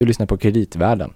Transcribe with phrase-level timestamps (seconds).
[0.00, 1.10] Du lyssnar på Kreditvärlden.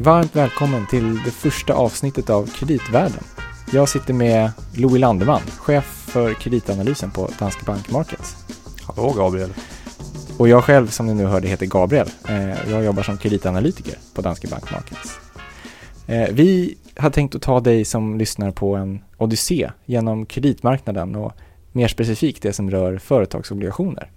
[0.00, 3.24] Varmt välkommen till det första avsnittet av Kreditvärlden.
[3.72, 8.36] Jag sitter med Louis Landeman, chef för kreditanalysen på Danske Bank Markets.
[8.82, 9.50] Hallå Gabriel.
[10.38, 12.08] Och jag själv, som ni nu hörde, heter Gabriel.
[12.28, 15.18] Eh, Jag jobbar som kreditanalytiker på Danske Bank Markets.
[16.06, 21.32] Eh, Vi har tänkt att ta dig som lyssnar på en odyssé genom kreditmarknaden och
[21.72, 24.10] mer specifikt det som rör företagsobligationer.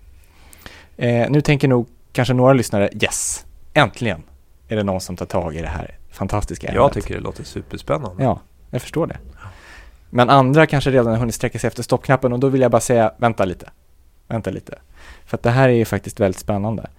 [0.97, 4.23] Eh, Nu tänker nog kanske några lyssnare, yes, äntligen
[4.67, 6.75] är det någon som tar tag i det här fantastiska ämnet.
[6.81, 8.23] Jag tycker det låter superspännande.
[8.23, 9.17] Ja, jag förstår det.
[10.09, 12.81] Men andra kanske redan har hunnit sträcka sig efter stoppknappen och då vill jag bara
[12.81, 13.69] säga, vänta lite.
[14.27, 14.75] Vänta lite.
[15.29, 16.89] För att det här är ju faktiskt väldigt spännande.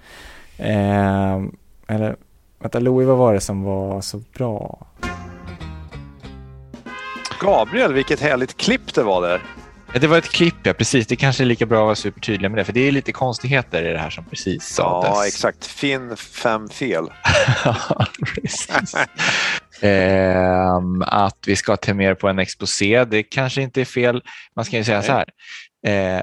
[0.59, 1.41] Eh,
[1.87, 2.17] eller,
[2.59, 4.87] vänta Louis, vad var det som var så bra?
[7.41, 9.43] Gabriel, vilket härligt klipp det var där.
[9.93, 11.07] Ja, det var ett klipp, ja precis.
[11.07, 13.83] Det kanske är lika bra att vara supertydlig med det, för det är lite konstigheter
[13.83, 15.11] i det här som precis sades.
[15.15, 15.67] Ja, exakt.
[15.67, 17.05] Finn fem fel.
[18.35, 18.97] Precis.
[19.81, 24.23] Ehm, att vi ska ta mer på en exposé, det kanske inte är fel.
[24.57, 25.07] Man ska ju säga Nej.
[25.07, 25.27] så här.
[25.87, 26.23] Eh,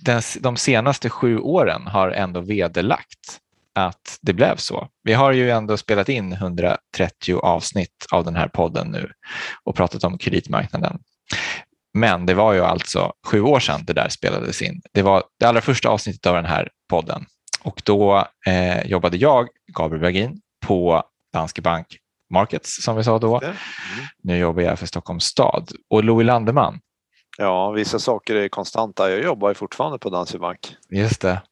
[0.00, 3.40] den, de senaste sju åren har ändå vederlagt
[3.74, 4.88] att det blev så.
[5.02, 9.12] Vi har ju ändå spelat in 130 avsnitt av den här podden nu
[9.64, 10.98] och pratat om kreditmarknaden.
[11.94, 14.80] Men det var ju alltså sju år sedan det där spelades in.
[14.92, 17.26] Det var det allra första avsnittet av den här podden
[17.62, 21.86] och då eh, jobbade jag, Gabriel Bergin, på Danske Bank
[22.30, 23.40] Markets som vi sa då.
[23.40, 23.56] Mm.
[24.22, 26.80] Nu jobbar jag för Stockholms stad och Louis Landeman,
[27.38, 29.10] Ja, vissa saker är konstanta.
[29.10, 30.76] Jag jobbar fortfarande på Danske Bank.
[30.88, 31.42] just det.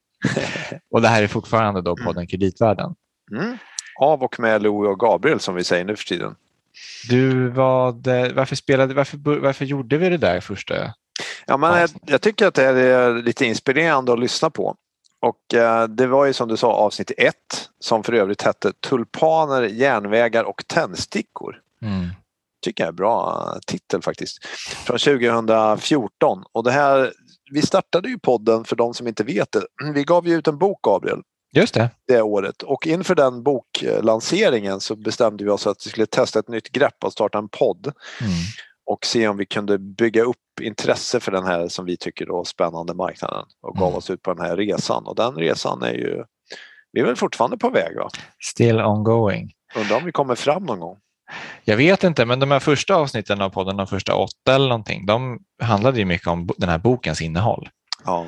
[0.90, 2.94] Och det här är fortfarande då podden Kreditvärlden.
[3.32, 3.58] Mm.
[4.00, 6.34] Av och med Louis och Gabriel som vi säger nu för tiden.
[7.08, 10.74] Du, vad, eh, varför, spelade, varför, varför gjorde vi det där första?
[11.46, 12.02] Ja, men jag, Avsnitt.
[12.06, 14.76] jag tycker att det är lite inspirerande att lyssna på.
[15.20, 19.62] Och eh, det var ju som du sa avsnitt ett som för övrigt hette Tulpaner,
[19.62, 21.60] järnvägar och tändstickor.
[21.82, 22.08] Mm.
[22.62, 24.44] Tycker jag är bra titel faktiskt.
[24.86, 26.42] Från 2014.
[26.52, 27.12] Och det här,
[27.52, 29.92] vi startade ju podden för de som inte vet det.
[29.94, 31.20] Vi gav ju ut en bok Gabriel
[31.52, 31.90] Just det.
[32.08, 36.48] det året och inför den boklanseringen så bestämde vi oss att vi skulle testa ett
[36.48, 38.32] nytt grepp och starta en podd Mm.
[38.86, 42.44] och se om vi kunde bygga upp intresse för den här som vi tycker då
[42.44, 43.98] spännande marknaden och gav Mm.
[43.98, 46.24] oss ut på den här resan och den resan är ju
[46.92, 48.08] vi är väl fortfarande på väg va?
[48.44, 49.52] Still ongoing.
[49.76, 50.96] Undrar om vi kommer fram någon gång.
[51.64, 55.06] Jag vet inte, men de här första avsnitten av podden, de första åtta eller någonting,
[55.06, 57.68] de handlade ju mycket om den här bokens innehåll.
[58.04, 58.26] Ja.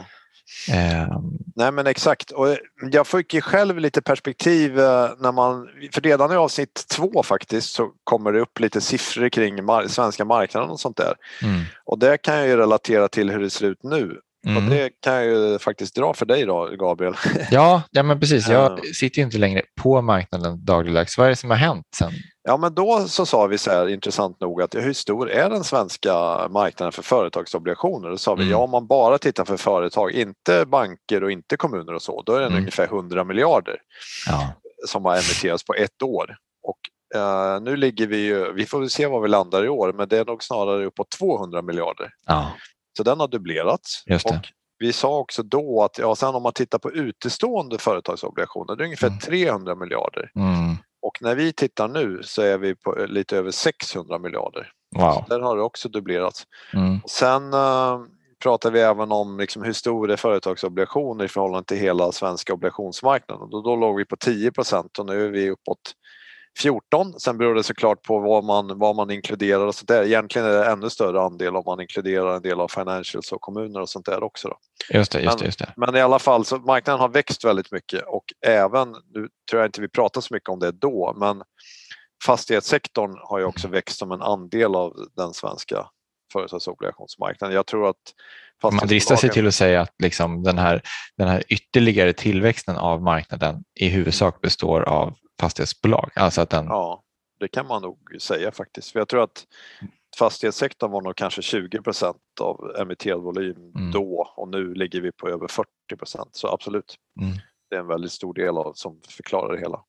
[0.72, 1.08] Ehm,
[1.56, 2.56] Nej men exakt och
[2.92, 7.72] jag fick ju själv lite perspektiv eh, när man, för redan i avsnitt två faktiskt
[7.72, 11.14] så kommer det upp lite siffror kring mar- svenska marknaden och sånt där.
[11.42, 11.60] mm.
[11.84, 14.18] Och det kan jag ju relatera till hur det ser ut nu.
[14.44, 14.68] Och Mm.
[14.68, 17.14] det kan jag ju faktiskt dra för dig då Gabriel.
[17.50, 18.48] Ja, ja, men precis.
[18.48, 18.78] Jag Ja.
[18.94, 21.18] sitter ju inte längre på marknaden dagligdags.
[21.18, 22.12] Vad är det som har hänt sen?
[22.42, 25.64] Ja men då så sa vi så här intressant nog att hur stor är den
[25.64, 26.12] svenska
[26.48, 28.10] marknaden för företagsobligationer?
[28.10, 28.52] Då sa vi Mm.
[28.52, 32.32] ja om man bara tittar för företag, inte banker och inte kommuner och så, då
[32.32, 32.58] är den Mm.
[32.60, 33.76] ungefär 100 miljarder.
[34.26, 34.52] Ja.
[34.86, 36.36] som har emitterats på ett år.
[36.62, 40.08] Och eh, nu ligger vi ju, vi får se var vi landar i år, men
[40.08, 42.10] det är nog snarare uppåt 200 miljarder.
[42.26, 42.52] ja,
[42.96, 44.02] Så den har dubblerats.
[44.06, 44.24] Det.
[44.24, 44.34] Och
[44.78, 48.84] vi sa också då att ja, sen om man tittar på utestående företagsobligationer, det är
[48.84, 49.18] ungefär Mm.
[49.18, 50.30] 300 miljarder.
[50.36, 50.76] mm.
[51.10, 54.72] Och när vi tittar nu så är vi på eh, lite över 600 miljarder.
[54.96, 55.24] wow.
[55.28, 56.46] Där har det också dubblerats.
[56.74, 57.00] Mm.
[57.06, 58.00] Sen eh,
[58.42, 63.42] pratar vi även om liksom, hur stor är företagsobligationer i förhållande till hela svenska obligationsmarknaden.
[63.52, 65.92] Och då låg vi på 10 procent och nu är vi uppåt
[66.58, 67.20] 14.
[67.20, 70.04] Sen beror det såklart på vad man, vad man inkluderar och sånt där.
[70.04, 73.80] Egentligen är det ännu större andel om man inkluderar en del av financials och kommuner
[73.80, 74.48] och sånt där också.
[74.48, 74.56] Då.
[74.90, 75.42] Just det, just det.
[75.42, 75.72] Men- Just det.
[75.76, 79.68] Men i alla fall så marknaden har växt väldigt mycket och även, nu tror jag
[79.68, 81.42] inte vi pratar så mycket om det då, men
[82.26, 85.86] fastighetssektorn har ju också växt som en andel av den svenska
[86.32, 87.54] företagsobligationsmarknaden.
[87.56, 87.96] Jag tror att
[88.62, 90.82] Man dristar sig till att säga att liksom den, här,
[91.16, 96.10] den här ytterligare tillväxten av marknaden i huvudsak består av fastighetsbolag.
[96.14, 97.02] Alltså att den, Ja,
[97.40, 98.90] det kan man nog säga faktiskt.
[98.92, 99.44] För jag tror att
[100.18, 103.90] fastighetssektorn var nog kanske 20 procent av emitterad volym Mm.
[103.90, 106.28] då och nu ligger vi på över 40 procent.
[106.36, 107.32] Så absolut, Mm.
[107.70, 109.80] det är en väldigt stor del av som förklarar det hela.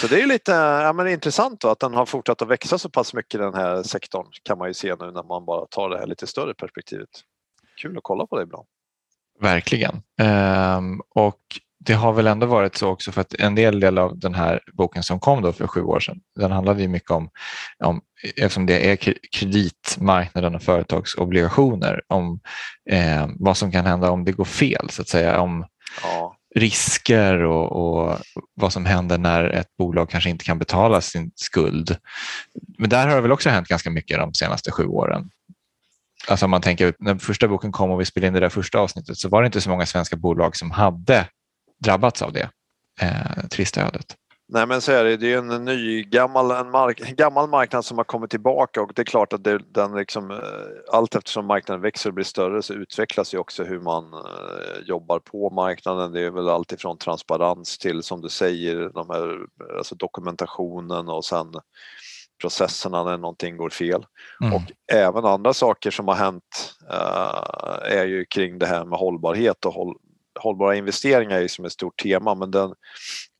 [0.00, 2.88] Så det är lite ja, men intressant då, att den har fortsatt att växa så
[2.90, 5.98] pass mycket den här sektorn kan man ju se nu när man bara tar det
[5.98, 7.08] här lite större perspektivet.
[7.82, 8.66] Kul att kolla på det ibland.
[9.40, 10.02] Verkligen.
[10.20, 11.40] Ehm, och
[11.78, 14.60] det har väl ändå varit så också för att en del, del av den här
[14.72, 17.30] boken som kom då för sju år sedan, den handlade ju mycket om,
[17.84, 18.00] om
[18.36, 22.40] eftersom det är kreditmarknaden och företagsobligationer, om
[22.90, 25.66] eh, vad som kan hända om det går fel, så att säga, om
[26.02, 26.36] ja.
[26.54, 28.18] risker och, och,
[28.54, 31.96] vad som händer när ett bolag kanske inte kan betala sin skuld.
[32.78, 35.30] Men där har det väl också hänt ganska mycket de senaste sju åren.
[36.28, 38.78] Alltså om man tänker, när första boken kom och vi spelade in det där första
[38.78, 41.26] avsnittet så var det inte så många svenska bolag som hade
[41.84, 42.50] drabbats av det
[43.00, 44.16] eh, trista ödet.
[44.48, 47.98] Nej men så är det, det är en ny gammal, en mark, gammal marknad som
[47.98, 50.38] har kommit tillbaka och det är klart att det, den liksom, eh,
[50.92, 55.18] allt eftersom marknaden växer och blir större så utvecklas ju också hur man uh, jobbar
[55.18, 56.12] på marknaden.
[56.12, 59.38] Det är väl allt ifrån transparens till som du säger de här,
[59.76, 61.52] alltså dokumentationen och sen
[62.40, 64.06] processerna när någonting går fel.
[64.40, 64.54] Mm.
[64.54, 64.62] Och
[64.92, 69.72] även andra saker som har hänt uh, är ju kring det här med hållbarhet och
[69.72, 69.96] håll,
[70.38, 72.74] hållbara investeringar är som ett stort tema men den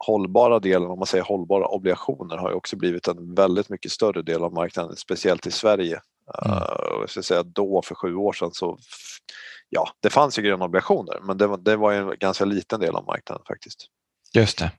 [0.06, 4.22] hållbara delen, om man säger hållbara obligationer, har ju också blivit en väldigt mycket större
[4.22, 6.00] del av marknaden, speciellt i Sverige.
[6.44, 6.58] Mm.
[6.58, 6.68] Uh,
[7.00, 8.78] jag ska säga då för sju år sedan så
[9.68, 12.96] ja, det fanns ju gröna obligationer men det var, det var en ganska liten del
[12.96, 13.86] av marknaden faktiskt.
[14.34, 14.72] Just det.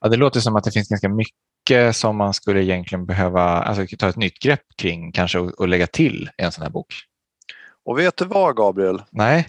[0.00, 3.96] Ja, det låter som att det finns ganska mycket som man skulle egentligen behöva alltså,
[3.96, 6.94] ta ett nytt grepp kring kanske och, och lägga till i en sån här bok.
[7.84, 9.02] Och vet du vad Gabriel?
[9.10, 9.48] Nej.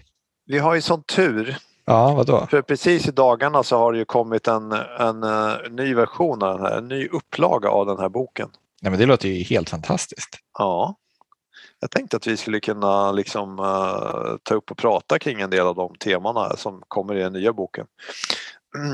[0.49, 1.57] Vi har ju sån tur.
[1.85, 2.47] Ja, vadå?
[2.49, 6.43] För precis i dagarna så har det ju kommit en, en, en eh, ny version
[6.43, 8.49] av den här, en ny upplaga av den här boken.
[8.81, 10.29] Nej, men det låter ju helt fantastiskt.
[10.57, 10.95] Ja.
[11.79, 15.67] Jag tänkte att vi skulle kunna liksom, uh, ta upp och prata kring en del
[15.67, 17.85] av de temana som kommer i den nya boken.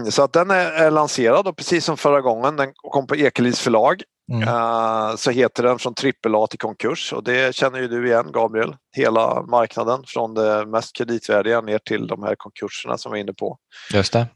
[0.10, 3.60] Så att den är, är lanserad och precis som förra gången, den kom på Ekelis
[3.60, 4.48] förlag Mm.
[4.48, 5.94] Uh, så heter den från
[6.26, 8.76] AAA till konkurs och det känner ju du igen Gabriel.
[8.96, 13.34] Hela marknaden från det mest kreditvärdiga ner till de här konkurserna som vi är inne
[13.34, 13.58] på.
[13.94, 14.28] Just det.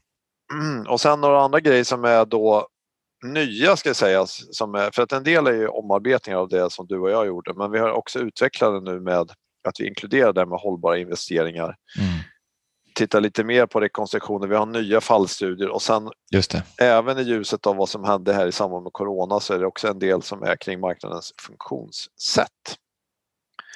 [0.52, 0.86] Mm.
[0.86, 2.68] Och sen några andra grejer som är då
[3.24, 4.56] nya ska sägas.
[4.56, 7.26] Som är, för att en del är ju omarbetningar av det som du och jag
[7.26, 9.20] gjorde men vi har också utvecklat det nu med
[9.68, 11.76] att vi inkluderar det med hållbara investeringar.
[11.98, 12.20] Mm
[13.00, 14.46] titta lite mer på rekonstruktioner.
[14.46, 16.10] Vi har nya fallstudier och sen
[16.78, 19.66] även i ljuset av vad som hände här i samband med Corona så är det
[19.66, 22.76] också en del som är kring marknadens funktionssätt.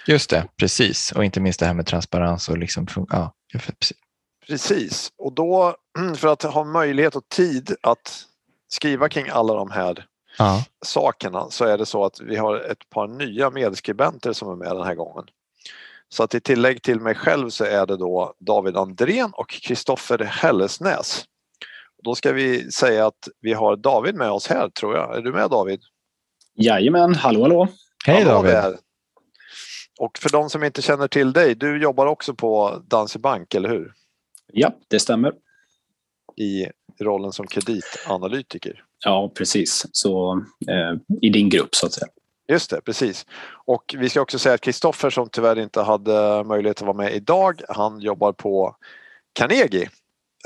[0.06, 1.12] Just det, precis.
[1.12, 3.98] Och inte minst det här med transparens och liksom, ja, precis.
[4.46, 5.76] Precis, och då
[6.16, 8.24] för att ha möjlighet och tid att
[8.68, 10.06] skriva kring alla de här
[10.38, 10.64] ja.
[10.84, 14.76] sakerna så är det så att vi har ett par nya medskribenter som är med
[14.76, 15.24] den här gången.
[16.08, 20.18] Så att i tillägg till mig själv så är det då David Andrén och Kristoffer
[20.18, 21.24] Hellesnäs.
[22.04, 25.16] Då ska vi säga att vi har David med oss här tror jag.
[25.16, 25.80] Är du med David?
[26.54, 27.68] Jajamän, hallå hallå!
[28.06, 28.52] Hej David!
[28.52, 28.76] Där.
[30.00, 33.68] Och för de som inte känner till dig, du jobbar också på Danske Bank, eller
[33.68, 33.92] hur?
[34.52, 35.32] Ja, det stämmer.
[36.36, 36.66] I
[37.00, 38.84] rollen som kreditanalytiker?
[39.04, 39.86] Ja, precis.
[39.92, 42.06] Så eh, i din grupp så att säga.
[42.48, 43.26] Just det, precis.
[43.66, 47.14] Och vi ska också säga att Kristoffer som tyvärr inte hade möjlighet att vara med
[47.14, 48.76] idag, han jobbar på
[49.32, 49.88] Carnegie,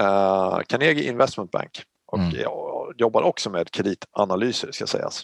[0.00, 2.35] uh, Carnegie Investment Bank och mm.
[2.97, 5.23] jobbar också med kreditanalyser ska sägas.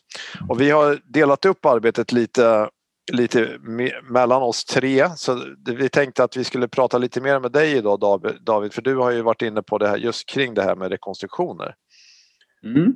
[0.48, 2.68] Och vi har delat upp arbetet lite
[3.12, 3.58] lite
[4.02, 5.10] mellan oss tre.
[5.16, 8.00] Så vi tänkte att vi skulle prata lite mer med dig idag
[8.40, 10.90] David, för du har ju varit inne på det här just kring det här med
[10.90, 11.74] rekonstruktioner.
[12.64, 12.94] Mm.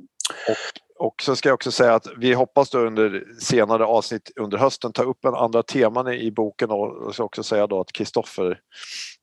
[0.49, 4.59] Och och så ska jag också säga att vi hoppas då under senare avsnitt under
[4.59, 8.61] hösten ta upp en andra teman i boken och ska också säga då att Kristoffer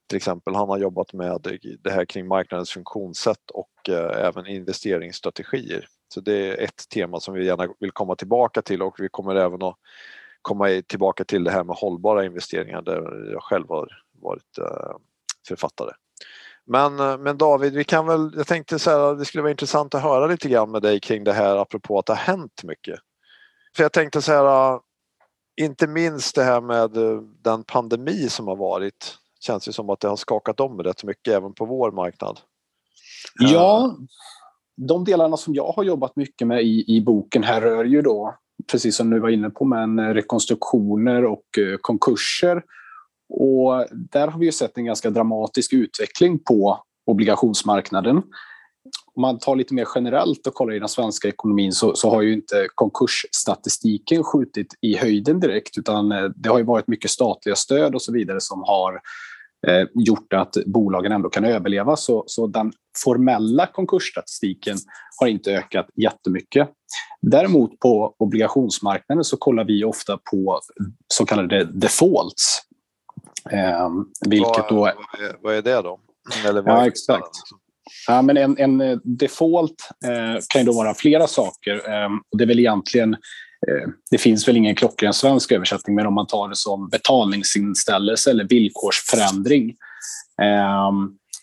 [0.08, 5.88] till exempel, han har jobbat med det här kring marknadens funktionssätt och eh, även investeringsstrategier.
[6.14, 9.36] Så det är ett tema som vi gärna vill komma tillbaka till och vi kommer
[9.36, 9.76] även att
[10.42, 13.88] komma tillbaka till det här med hållbara investeringar där jag själv har
[14.22, 14.96] varit eh,
[15.48, 15.92] författare.
[16.68, 19.96] Men, eh, men David, vi kan väl, jag tänkte så här, det skulle vara intressant
[19.96, 23.00] att höra lite grann med dig kring det här apropå att det har hänt mycket.
[23.76, 24.80] För jag tänkte så här, eh,
[25.62, 29.18] inte minst det här med eh, den pandemi som har varit.
[29.40, 32.40] Känns ju som att det har skakat om rätt mycket även på vår marknad.
[33.40, 33.96] Ja,
[34.78, 38.36] de delarna som jag har jobbat mycket med i, i boken här rör ju då,
[38.72, 41.46] precis som du var inne på, men rekonstruktioner och
[41.82, 42.64] konkurser
[43.30, 48.18] och där har vi ju sett en ganska dramatisk utveckling på obligationsmarknaden.
[49.16, 52.22] Om man tar lite mer generellt och kollar i den svenska ekonomin så, så har
[52.22, 57.56] ju inte konkursstatistiken skjutit i höjden direkt utan eh, det har ju varit mycket statliga
[57.56, 58.94] stöd och så vidare som har
[59.68, 61.96] eh, gjort att bolagen ändå kan överleva.
[61.96, 62.72] Så, så den
[63.04, 64.78] formella konkursstatistiken
[65.20, 66.70] har inte ökat jättemycket.
[67.22, 70.60] Däremot på obligationsmarknaden så kollar vi ofta på
[71.14, 72.62] så kallade defaults.
[73.52, 73.90] Eh,
[74.30, 74.76] vilket vad, då...
[74.80, 76.00] Vad är, vad är det då?
[76.46, 77.30] Eller vad ja, exakt.
[78.08, 81.74] Ja, men en, en default eh, kan ju då vara flera saker.
[81.74, 86.08] Eh, och det är väl egentligen eh, det finns väl ingen klockren svensk översättning, men
[86.08, 89.70] om man tar det som betalningsinställelse eller villkorsförändring.
[90.42, 90.92] Eh,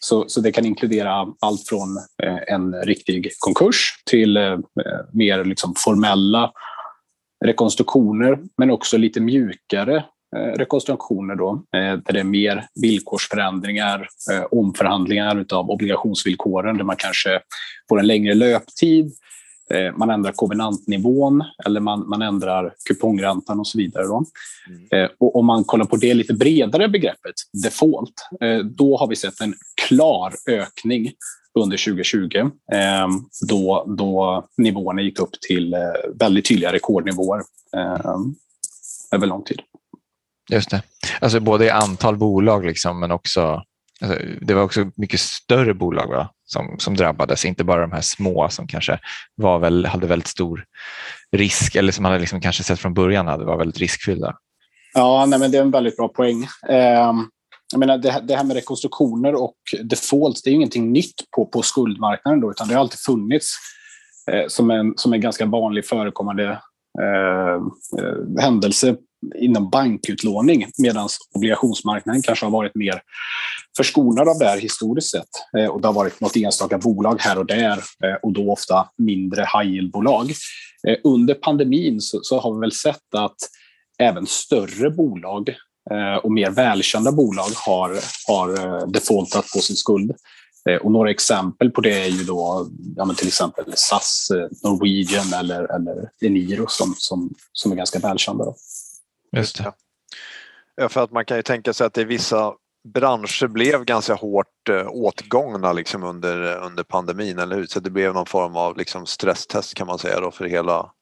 [0.01, 4.59] så, så det kan inkludera allt från eh, en riktig konkurs till eh,
[5.13, 6.53] mer liksom formella
[7.45, 10.03] rekonstruktioner, men också lite mjukare Eh,
[10.37, 17.41] rekonstruktioner då, eh, där det är mer villkorsförändringar, eh, omförhandlingar av obligationsvillkoren där man kanske
[17.89, 19.13] får en längre löptid,
[19.97, 24.05] man ändrar kovenantnivån eller man, man ändrar kupongräntan och så vidare.
[24.05, 25.11] Mm.
[25.19, 28.13] Och om man kollar på det lite bredare begreppet, default,
[28.65, 29.55] då har vi sett en
[29.89, 31.13] klar ökning
[31.59, 32.51] under 2020
[33.49, 35.77] då, då nivåerna gick upp till
[36.15, 37.43] väldigt tydliga rekordnivåer
[39.13, 39.61] över lång tid.
[40.51, 40.83] Just det.
[41.21, 43.63] Alltså både i antal bolag liksom, men också
[44.03, 46.29] alltså, det var också mycket större bolag va?
[46.45, 48.99] Som, som drabbades, inte bara de här små som kanske
[49.35, 50.65] var väl, hade väldigt stor
[51.33, 54.37] risk eller som man hade liksom kanske sett från början hade var väldigt riskfyllda.
[54.95, 56.43] Ja, nej, men det är en väldigt bra poäng.
[56.69, 57.13] Eh,
[57.73, 61.47] jag menar, det, det, här med rekonstruktioner och defaults, det är ju ingenting nytt på,
[61.47, 63.55] på skuldmarknaden då, utan det har alltid funnits
[64.31, 66.45] eh, som, en, som en ganska vanlig förekommande
[67.01, 67.55] eh,
[67.99, 68.97] eh händelse
[69.35, 73.03] inom bankutlåning medan obligationsmarknaden kanske har varit mer
[73.77, 75.29] förskonad av det här historiskt sett.
[75.59, 78.89] Eh, och det har varit något enstaka bolag här och där eh, och då ofta
[78.99, 80.31] mindre high bolag
[80.89, 83.37] eh, Under pandemin så, så, har vi väl sett att
[83.99, 85.55] även större bolag
[86.23, 87.99] och mer välkända bolag har,
[88.29, 90.13] har defaultat på sin skuld.
[90.83, 94.29] Och några exempel på det är ju då ja, till exempel SAS,
[94.65, 98.45] Norwegian eller, eller Eniro som, som, som är ganska välkända.
[98.45, 98.55] Då.
[99.37, 99.73] Just det.
[100.77, 102.55] Ja, för att man kan ju tänka sig att det i vissa
[102.89, 107.67] branscher blev ganska hårt äh, åtgångna liksom under, under pandemin, eller hur?
[107.67, 110.93] Så det blev någon form av liksom stresstest kan man säga då för hela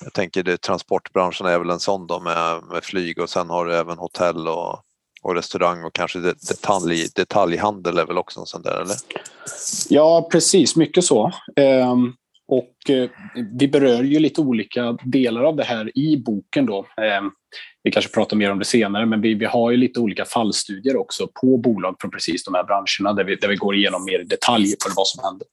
[0.00, 3.66] jag tänker det, transportbranschen är väl en sån då med, med flyg och sen har
[3.66, 4.78] du även hotell och,
[5.22, 8.96] och restaurang och kanske detalj, detaljhandel är väl också en sån där eller?
[9.88, 11.32] Ja precis, mycket så.
[11.56, 12.16] Um,
[12.48, 13.10] och eh,
[13.58, 16.66] vi berör ju lite olika delar av det här i boken.
[16.66, 16.86] Då.
[16.96, 17.30] Ehm,
[17.82, 20.96] vi kanske pratar mer om det senare, men vi, vi har ju lite olika fallstudier
[20.96, 24.24] också på bolag från precis de här branscherna där vi, där vi går igenom mer
[24.24, 25.46] detalj för vad som händer.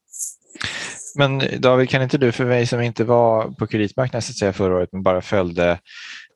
[1.15, 4.53] Men David, kan inte du för mig som inte var på kreditmarknaden så att säga,
[4.53, 5.79] förra året men bara följde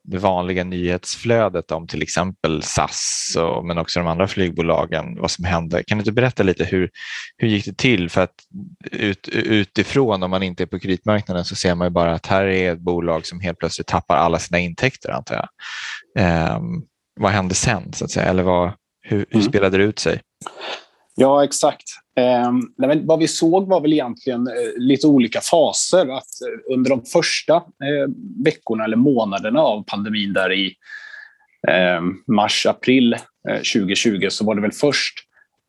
[0.06, 5.44] det vanliga nyhetsflödet om till exempel SAS och, men också de andra flygbolagen, vad som
[5.44, 5.82] hände.
[5.86, 6.90] Kan du inte berätta lite hur,
[7.36, 8.10] hur gick det till?
[8.10, 8.34] För att
[8.92, 12.44] ut, utifrån, om man inte är på kreditmarknaden, så ser man ju bara att här
[12.44, 15.48] är ett bolag som helt plötsligt tappar alla sina intäkter, antar jag.
[16.24, 16.60] Eh,
[17.20, 18.26] vad hände sen, så att säga?
[18.26, 18.72] Eller vad,
[19.02, 19.48] hur, hur mm.
[19.48, 20.20] spelade det ut sig?
[21.18, 21.82] Ja, exakt.
[22.18, 26.16] Eh, men vad vi såg var väl egentligen eh, lite olika faser.
[26.16, 28.10] Att eh, under de första eh,
[28.44, 30.74] veckorna eller månaderna av pandemin där i
[31.68, 33.12] ehm, mars, april
[33.48, 35.14] eh, 2020 så var det väl först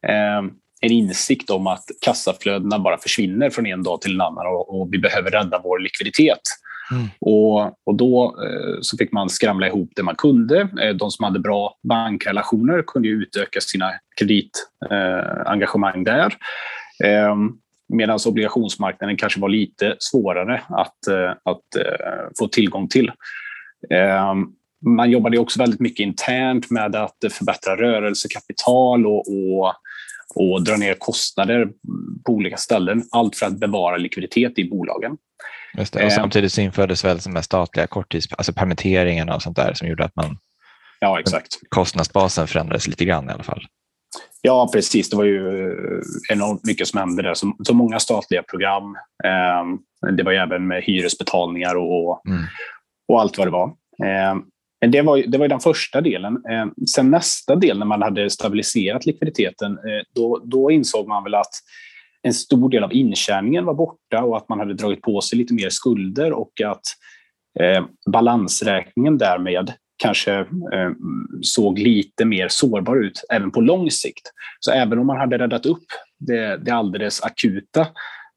[0.07, 0.51] ehm,
[0.81, 4.93] en insikt om att kassaflödena bara försvinner från en dag till en annan och, och
[4.93, 6.41] vi behöver rädda vår likviditet.
[6.91, 7.07] Mm.
[7.21, 10.69] Och, och då eh, så fick man skramla ihop det man kunde.
[10.81, 16.35] Eh, de som hade bra bankrelationer kunde utöka sina kreditengagemang eh, där.
[17.03, 17.35] Eh,
[17.89, 23.11] Medan obligationsmarknaden kanske var lite svårare att, eh, att eh, få tillgång till.
[23.89, 24.45] Ehm,
[24.85, 29.73] man jobbade också väldigt mycket internt med att förbättra rörelsekapital och, och
[30.35, 31.67] och dra ner kostnader
[32.25, 33.03] på olika ställen.
[33.11, 35.17] Allt för att bevara likviditet i bolagen.
[35.77, 35.99] Just det.
[35.99, 36.15] Och eh.
[36.15, 40.15] samtidigt så infördes väl de statliga korttids, alltså permitteringarna och sånt där som gjorde att
[40.15, 40.37] man
[40.99, 41.59] Ja, exakt.
[41.69, 43.65] Kostnadsbasen förändrades lite grann i alla fall.
[44.41, 45.09] Ja, precis.
[45.09, 46.01] Det var ju eh,
[46.33, 47.33] enormt mycket som hände där.
[47.33, 48.95] Så, så många statliga program.
[49.23, 52.43] Eh, det var även med hyresbetalningar och, mm.
[53.07, 53.67] och allt vad det var.
[54.03, 54.35] Eh,
[54.81, 56.33] men det var, det var den första delen.
[56.49, 56.65] Eh,
[56.95, 61.53] sen nästa del, när man hade stabiliserat likviditeten, eh, då, då insåg man väl att
[62.27, 65.53] en stor del av intjäningen var borta och att man hade dragit på sig lite
[65.53, 66.83] mer skulder och att
[67.59, 70.33] eh, balansräkningen därmed kanske
[70.73, 70.91] eh,
[71.41, 74.31] såg lite mer sårbar ut även på lång sikt.
[74.59, 75.85] Så även om man hade räddat upp
[76.19, 77.81] det, det alldeles akuta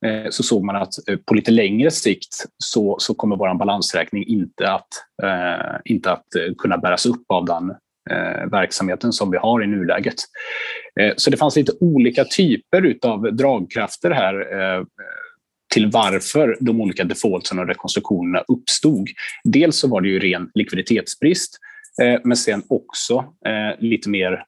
[0.07, 4.25] eh, så såg man att eh, på lite längre sikt så, så kommer vår balansräkning
[4.27, 4.89] inte att,
[5.23, 7.75] eh, inte att eh, kunna bäras upp av den
[8.51, 10.15] verksamheten som vi har i nuläget.
[11.01, 14.85] Eh, så det fanns lite olika typer av dragkrafter här eh,
[15.75, 19.09] till varför de olika defaultsen och rekonstruktionerna uppstod.
[19.45, 21.59] Dels så var det ju ren likviditetsbrist,
[22.03, 24.45] eh, men sen också eh, lite mer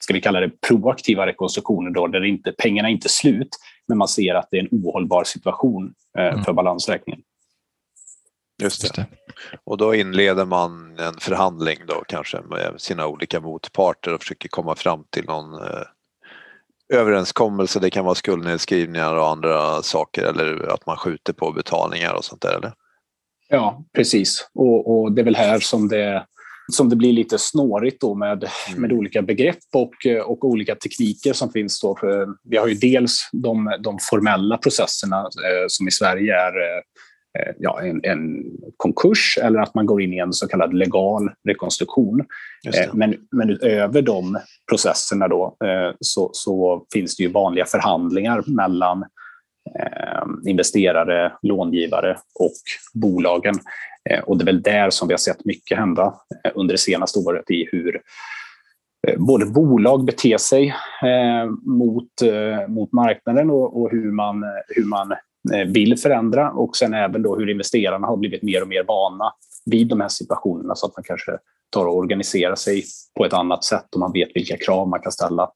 [0.00, 3.48] ska vi kalla det proaktiva rekonstruktioner då, där inte, pengarna inte är slut,
[3.88, 6.44] men man ser att det är en ohållbar situation eh, mm.
[6.44, 7.20] för balansräkningen.
[8.62, 9.06] Just det.
[9.64, 14.74] Och då inleder man en förhandling då kanske med sina olika motparter och försöker komma
[14.74, 15.82] fram till någon eh,
[16.94, 17.80] överenskommelse.
[17.80, 22.42] Det kan vara skuldnedskrivningar och andra saker eller att man skjuter på betalningar och sånt
[22.42, 22.72] där eller?
[23.48, 24.48] Ja, precis.
[24.54, 26.26] Och, och det är väl här som det,
[26.72, 28.80] som det blir lite snårigt då med, mm.
[28.80, 31.80] med olika begrepp och, och olika tekniker som finns.
[31.80, 31.96] Då.
[31.96, 36.82] För vi har ju dels de, de formella processerna eh, som i Sverige är Eh,
[37.58, 38.44] ja, en, en,
[38.76, 42.20] konkurs eller att man går in i en så kallad legal rekonstruktion.
[42.66, 48.42] Eh, men, men utöver de processerna då, eh, så, så, finns det ju vanliga förhandlingar
[48.46, 49.04] mellan
[50.46, 52.52] investerare, långivare och
[52.94, 53.54] bolagen.
[54.24, 56.14] Och det är väl där som vi har sett mycket hända
[56.54, 58.00] under det senaste året i hur
[59.16, 60.74] både bolag beter sig
[61.66, 62.08] mot,
[62.68, 65.31] mot marknaden och, hur, man, hur man Eh,
[65.66, 69.32] vill förändra och sen även då hur investerarna har blivit mer och mer vana
[69.64, 71.32] vid de här situationerna så att man kanske
[71.70, 72.84] tar och organiserar sig
[73.18, 75.50] på ett annat sätt och man vet vilka krav man kan ställa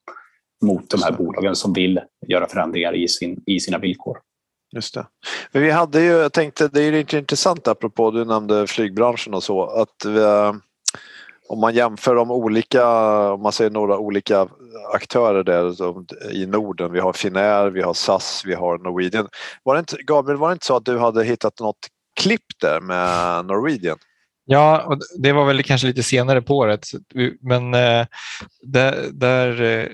[0.64, 4.18] mot de här bolagen som vill göra förändringar i, sin, i sina villkor.
[4.72, 5.06] Just det.
[5.52, 9.42] Men vi hade ju, jag tänkte, det är ju intressant apropå, du nämnde flygbranschen och
[9.42, 10.20] så, att vi,
[11.48, 12.88] om man jämför de olika,
[13.32, 14.48] om man säger några olika
[14.94, 15.74] aktörer där
[16.32, 16.92] i Norden.
[16.92, 19.28] Vi har Finnair, vi har SAS, vi har Norwegian.
[19.62, 21.78] Var det inte, Gabriel, var det inte så att du hade hittat något
[22.20, 23.98] klipp där med Norwegian?
[24.48, 26.86] Ja, och det var väl kanske lite senare på året,
[27.40, 28.06] men eh,
[28.62, 29.86] där, där, eh,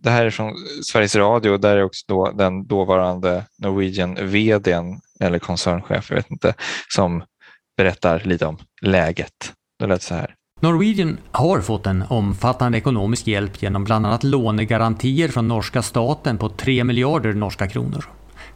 [0.00, 5.00] det här är från Sveriges Radio och där är också då den dåvarande Norwegian vdn
[5.20, 6.54] eller koncernchef, jag vet inte,
[6.88, 7.24] som
[7.76, 9.52] berättar lite om läget.
[9.78, 10.34] Det lät så här.
[10.64, 16.48] Norwegian har fått en omfattande ekonomisk hjälp genom bland annat lånegarantier från norska staten på
[16.48, 18.04] 3 miljarder norska kronor.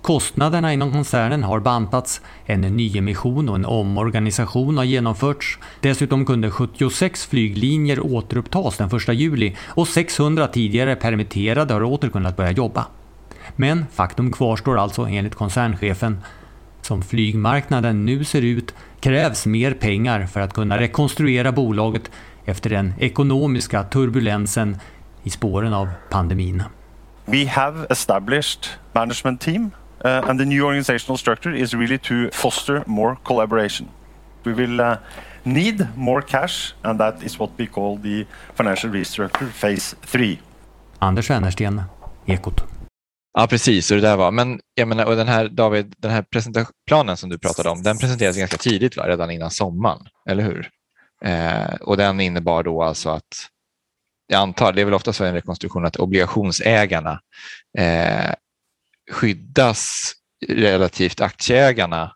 [0.03, 5.59] Kostnaderna inom koncernen har bantats, en nyemission och en omorganisation har genomförts.
[5.81, 12.37] Dessutom kunde 76 flyglinjer återupptas den 1 juli och 600 tidigare permitterade har åter kunnat
[12.37, 12.87] börja jobba.
[13.56, 16.21] Men faktum kvarstår alltså enligt koncernchefen.
[16.89, 22.11] Som flygmarknaden nu ser ut krävs mer pengar för att kunna rekonstruera bolaget
[22.45, 24.77] efter den ekonomiska turbulensen
[25.23, 26.63] i spåren av pandemin.
[27.25, 29.71] We have established management team
[30.05, 33.89] uh, and the new organizational structure is really to foster more collaboration.
[34.45, 34.95] We will uh,
[35.43, 40.39] need more cash and that is what we call the financial restructure phase 3.
[40.99, 41.83] Anders Wennersten,
[42.27, 42.77] Ekot.
[43.39, 43.91] Ja, precis.
[43.91, 44.31] Och det där var.
[44.31, 47.99] Men jag menar, och den här, David, den här presentationen som du pratade om, den
[47.99, 49.09] presenterades ganska tidigt, va?
[49.09, 50.71] redan innan sommaren, eller hur?
[51.25, 53.49] Eh, och den innebar då alltså att,
[54.27, 57.21] jag antar, det är väl ofta så i en rekonstruktion att obligationsägarna
[57.79, 58.35] eh,
[59.11, 60.13] skyddas
[60.49, 62.13] relativt aktieägarna.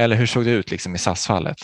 [0.00, 1.58] Eller hur såg det ut liksom i SAS-fallet?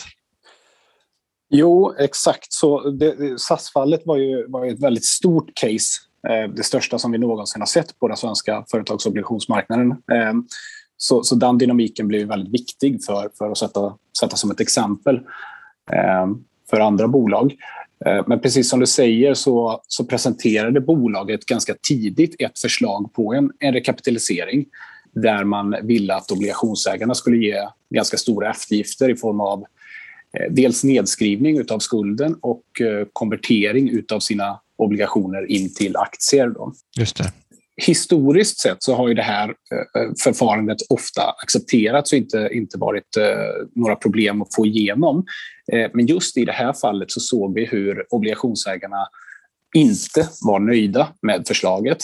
[1.49, 2.97] Jo, exakt så.
[3.37, 7.61] SAS-fallet var ju, var ju ett väldigt stort case Eh, det största som vi någonsin
[7.61, 9.91] har sett på den svenska företagsobligationsmarknaden.
[9.91, 10.33] Eh,
[10.97, 15.15] så, så den dynamiken blev väldigt viktig för, för att sätta, sätta som ett exempel
[15.91, 16.27] eh,
[16.69, 17.55] för andra bolag.
[18.27, 23.51] Men precis som du säger så, så presenterade bolaget ganska tidigt ett förslag på en,
[23.59, 24.65] en rekapitalisering
[25.13, 29.65] där man ville att obligationsägarna skulle ge ganska stora eftergifter i form av
[30.49, 32.63] dels nedskrivning av skulden och
[33.13, 36.49] konvertering av sina obligationer in till aktier.
[36.49, 36.73] Då.
[36.97, 37.31] Just det.
[37.77, 43.17] Historiskt sett så har ju det här eh, förfarandet ofta accepterats och inte, inte varit
[43.17, 45.25] eh, några problem att få igenom.
[45.73, 49.07] Eh, men just i det här fallet så såg vi hur obligationsägarna
[49.75, 51.97] inte var nöjda med förslaget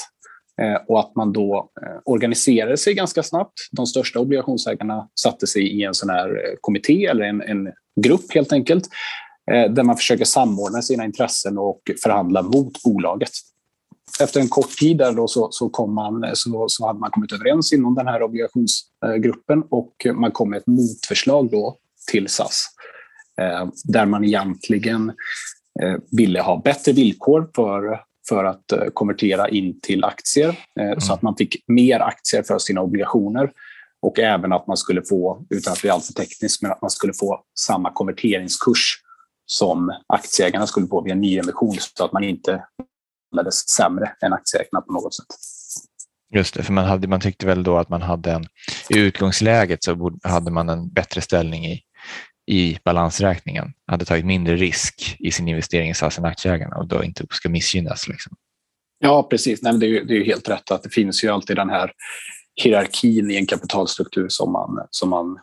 [0.87, 1.69] och att man då
[2.05, 3.53] organiserade sig ganska snabbt.
[3.71, 8.53] De största obligationsägarna satte sig i en sån här kommitté eller en, en grupp helt
[8.53, 8.89] enkelt
[9.47, 13.29] där man försöker samordna sina intressen och förhandla mot bolaget.
[14.19, 17.31] Efter en kort tid där då så, så, kom man, så, så hade man kommit
[17.31, 21.77] överens inom den här obligationsgruppen och man kom med ett motförslag då
[22.11, 22.65] till SAS
[23.41, 25.09] eh, där man egentligen
[25.81, 31.01] eh, ville ha bättre villkor för, för att konvertera in till aktier mm.
[31.01, 33.51] så att man fick mer aktier för sina obligationer
[34.01, 37.13] och även att man skulle få, utan att bli alltför teknisk, men att man skulle
[37.13, 39.00] få samma konverteringskurs
[39.51, 42.63] som aktieägarna skulle få vid en nyemission så att man inte
[43.31, 45.25] behandlades sämre än aktieägarna på något sätt.
[46.33, 48.45] Just det, för man, hade, man tyckte väl då att man hade en,
[48.89, 51.81] i utgångsläget så hade man en bättre ställning i,
[52.47, 57.03] i balansräkningen, hade tagit mindre risk i sin investering i SAS än aktieägarna och då
[57.03, 58.07] inte ska missgynnas.
[58.07, 58.35] Liksom.
[58.99, 59.61] Ja, precis.
[59.61, 61.91] Nej, det, är, det är helt rätt att det finns ju alltid den här
[62.55, 65.39] hierarkin i en kapitalstruktur som man, som man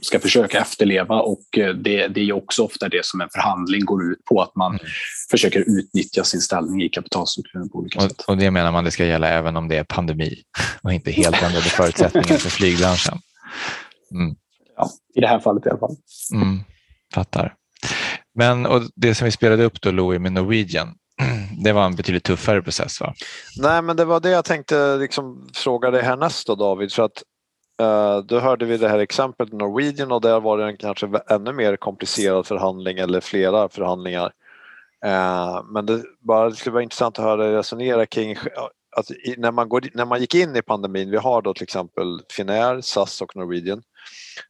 [0.00, 1.20] ska försöka efterleva.
[1.20, 4.56] Och eh, det, det är också ofta det som en förhandling går ut på, att
[4.56, 4.86] man mm.
[5.30, 8.20] försöker utnyttja sin ställning i kapitalstrukturen på olika och, sätt.
[8.20, 10.42] Och det menar man det ska gälla även om det är pandemi
[10.82, 13.18] och inte helt ändrade förutsättningar för flygbranschen.
[14.14, 14.36] Mm.
[14.76, 15.96] Ja, I det här fallet i alla fall.
[16.34, 16.60] Mm,
[17.14, 17.54] fattar.
[18.34, 20.94] Men och det som vi spelade upp då, Louis, med Norwegian,
[21.64, 23.14] det var en betydligt tuffare process va?
[23.56, 27.22] Nej, men det var det jag tänkte liksom fråga dig härnäst då David, för att
[27.80, 31.52] Eh, då hörde vi det här exemplet Norwegian och där var det en kanske ännu
[31.52, 34.32] mer komplicerad förhandling eller flera förhandlingar.
[35.04, 38.38] Eh, men det, bara, det skulle vara intressant att höra dig resonera kring eh,
[38.96, 42.20] att när, man går, när man gick in i pandemin, vi har då till exempel
[42.32, 43.82] Finnair, SAS och Norwegian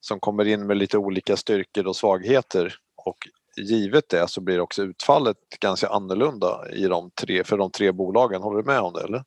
[0.00, 3.16] som kommer in med lite olika styrkor och svagheter och
[3.56, 8.42] givet det så blir också utfallet ganska annorlunda i de tre, för de tre bolagen.
[8.42, 9.02] Håller du med om det?
[9.02, 9.24] Eller?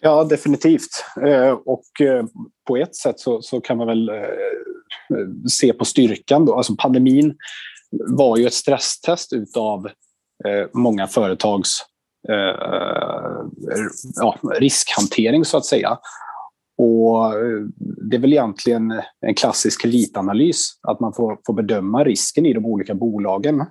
[0.00, 1.04] Ja, definitivt.
[1.26, 2.24] Eh, och eh,
[2.66, 4.14] på ett sätt så, så kan man väl eh,
[5.50, 6.44] se på styrkan.
[6.44, 6.54] Då.
[6.56, 7.36] Alltså pandemin
[7.90, 9.88] var ju ett stresstest utav
[10.72, 11.80] många företags
[14.14, 15.98] ja, riskhantering så att säga.
[16.78, 17.32] Och
[18.10, 22.66] det är väl egentligen en klassisk kreditanalys, att man får, får bedöma risken i de
[22.66, 23.64] olika bolagen.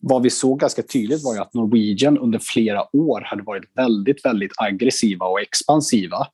[0.00, 4.24] Vad vi såg ganska tydligt var ju att Norwegian under flera år hade varit väldigt,
[4.24, 6.26] väldigt aggressiva och expansiva.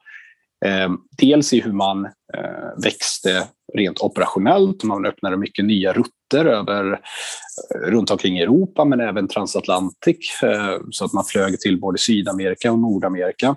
[0.64, 6.92] Eh, dels i hur man eh, växte rent operationellt, man öppnade mycket nya rutter över,
[6.92, 12.72] eh, runt omkring Europa, men även transatlantic, eh, så att man flög till både Sydamerika
[12.72, 13.56] och Nordamerika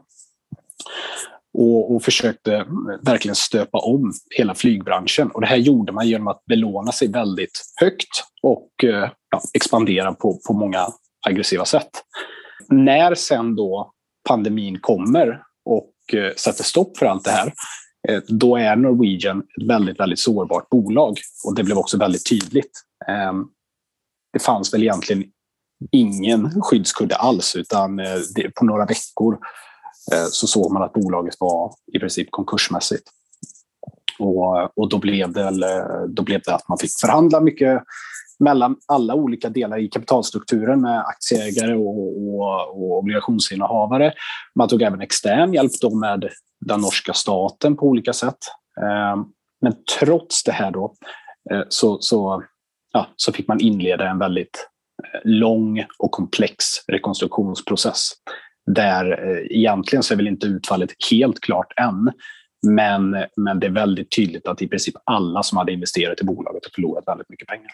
[1.58, 2.66] och, och, försökte
[3.02, 5.32] verkligen stöpa om hela flygbranschen.
[5.32, 10.14] Och det här gjorde man genom att belåna sig väldigt högt och eh, ja, expandera
[10.14, 10.88] på, på många
[11.28, 11.90] aggressiva sätt.
[12.70, 13.92] När sen då
[14.30, 17.54] pandemin kommer och eh, sätter stopp för allt det här,
[18.10, 21.18] eh, då är Norwegian ett väldigt, väldigt sårbart bolag.
[21.46, 22.72] Och det blev också väldigt tydligt.
[23.08, 23.46] Ehm,
[24.34, 25.24] det fanns väl egentligen
[25.92, 28.02] ingen skyddskudde alls, utan
[28.56, 29.38] på några veckor
[30.14, 33.10] Eh, så såg man att bolaget var i princip konkursmässigt.
[34.20, 35.52] Och, och då, blev det,
[36.08, 37.84] då blev det att man fick förhandla mycket
[38.40, 44.14] mellan alla olika delar i kapitalstrukturen med aktieägare och, och, och obligationsinnehavare.
[44.56, 46.30] Man tog även extern hjälp då med
[46.66, 48.38] den norska staten på olika sätt.
[48.82, 49.26] Ehm,
[49.62, 50.94] men trots det här då
[51.52, 52.44] eh, så, så,
[52.94, 54.68] ja, så fick man inleda en väldigt
[55.04, 58.12] eh, lång och komplex rekonstruktionsprocess
[58.68, 62.12] där eh, egentligen så är väl inte utfallet helt klart än.
[62.68, 66.66] Men, men det är väldigt tydligt att i princip alla som hade investerat i bolaget
[66.66, 67.72] har förlorat väldigt mycket pengar.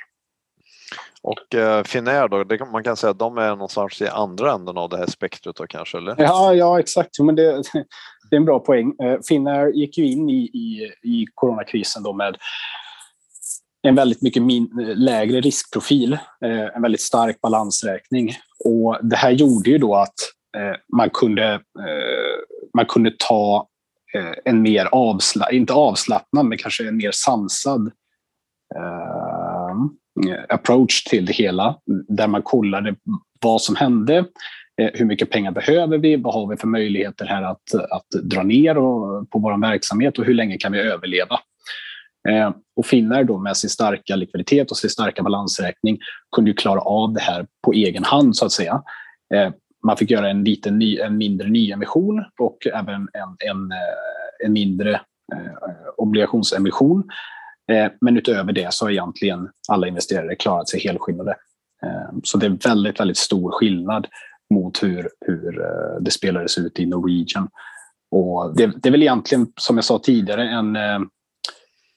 [1.22, 4.78] Och eh, Finnair då, det, man kan säga att de är någonstans i andra änden
[4.78, 5.98] av det här spektret då kanske?
[5.98, 6.16] Eller?
[6.18, 7.20] Ja, ja exakt.
[7.20, 7.52] Men det,
[8.30, 8.94] det är en bra poäng.
[9.04, 12.38] Eh, Finnair gick ju in i, i, i coronakrisen då med
[13.88, 16.14] en väldigt mycket min, lägre riskprofil,
[16.46, 18.36] eh, en väldigt stark balansräkning.
[18.66, 20.16] Och det här gjorde ju då att
[20.58, 22.40] Eh, man, kunde, eh,
[22.74, 23.68] man kunde ta
[24.14, 27.92] eh, en mer avslappnad, inte avslappnad, men kanske en mer sansad
[30.50, 31.78] approach till det hela.
[32.08, 32.96] Där man kollade
[33.42, 34.26] vad som hände,
[34.78, 36.16] hur mycket pengar behöver vi?
[36.16, 38.76] Vad har vi för möjligheter här att, att dra ner
[39.26, 41.40] på vår verksamhet och hur länge kan vi överleva?
[42.76, 46.00] och Finnair då med sin starka likviditet och sin starka balansräkning
[46.36, 48.84] kunde ju klara av det här på egen hand så att säga
[49.84, 54.54] man fick göra en, liten ny, en mindre nyemission och även en, en, eh, en
[54.54, 54.92] mindre
[55.34, 57.04] eh, obligationsemission.
[57.72, 61.36] Eh, men utöver det så har egentligen alla investerare klarat sig helskinnade.
[61.84, 64.08] Eh, så det är väldigt, väldigt stor skillnad
[64.54, 67.50] mot hur, hur eh, det spelades ut i Norwegian.
[68.12, 71.00] Och det, det är väl egentligen, som jag sa tidigare, en, eh,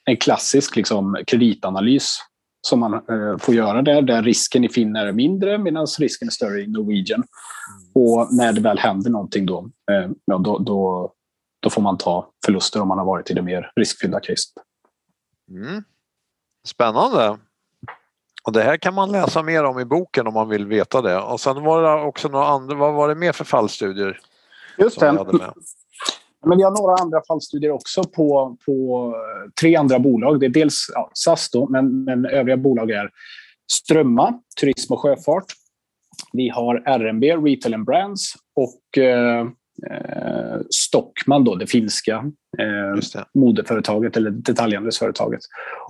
[0.05, 2.19] en klassisk liksom, kreditanalys
[2.67, 6.33] som man eh, får göra där, där risken i Finnair är mindre medan risken är
[6.33, 7.23] större i Norwegian.
[7.23, 8.07] Mm.
[8.07, 11.13] Och när det väl händer någonting då, eh, ja, då, då,
[11.61, 14.53] då, får man ta förluster om man har varit i det mer riskfyllda caset.
[15.51, 15.85] Mm.
[16.67, 17.39] Spännande.
[18.45, 21.21] Och det här kan man läsa mer om i boken om man vill veta det.
[21.21, 24.21] Och sen var det också några andra, vad var det mer för fallstudier?
[24.79, 25.27] Just det.
[26.49, 29.15] Men vi har några andra fallstudier också på, på
[29.61, 30.41] tre andra bolag.
[30.41, 33.11] Det är dels ja, SAS, då, men, men övriga bolag är
[33.73, 35.45] Strömma, turism och sjöfart.
[36.33, 39.41] Vi har RMB, Retail and Brands och eh,
[39.91, 42.15] eh, Stockman, då, det finska
[42.59, 43.25] eh, det.
[43.35, 45.41] modeföretaget eller detaljhandelsföretaget.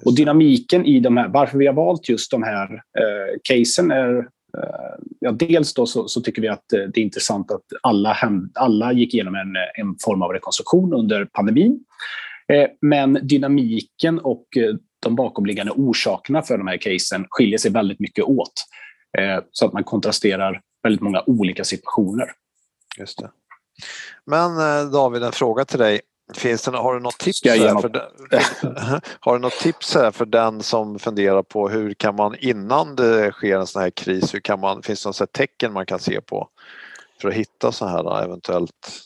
[0.05, 4.19] Och dynamiken i de här, varför vi har valt just de här eh, casen är,
[4.19, 4.25] eh,
[4.57, 8.17] Eh, ja, dels då så, så, tycker vi att eh, det är intressant att alla,
[8.55, 11.85] alla gick igenom en, en form av rekonstruktion under pandemin.
[12.53, 14.47] Eh, men dynamiken och
[15.03, 18.53] de bakomliggande orsakerna för de här casen skiljer sig väldigt mycket åt.
[19.51, 22.27] Så att man kontrasterar väldigt många olika situationer.
[22.99, 23.31] Just det.
[24.27, 24.57] Men
[24.93, 26.01] David, en fråga till dig.
[26.35, 28.11] Finns det, har, du något tips här för den,
[29.21, 33.33] har du något tips här för den som funderar på hur kan man innan det
[33.33, 36.21] sker en sån här kris, hur kan man, finns det något tecken man kan se
[36.21, 36.49] på
[37.21, 39.03] för att hitta så här eventuellt